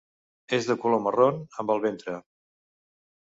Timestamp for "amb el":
1.65-1.85